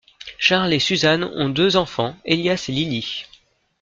Charles 0.39 0.73
et 0.73 0.79
Susan 0.79 1.21
ont 1.35 1.49
deux 1.49 1.75
enfants, 1.75 2.15
Elias 2.25 2.65
et 2.69 2.71
Lily. 2.71 3.25